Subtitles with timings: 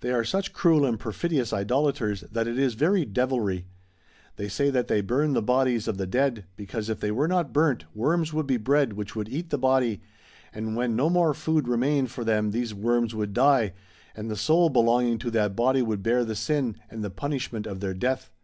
[0.00, 3.66] Thev are such cruel and perfidious Idolaters that it is very ilevilry!
[4.34, 7.52] They say that they burn the bodies of the dead, because if they were not
[7.52, 10.00] burnt worms would be bred which would eat the body;
[10.52, 13.74] and when no more food remained for them these worms would die,
[14.16, 17.78] and the soul belonging to that body would bear the sin and the punishment of
[17.78, 18.30] their death.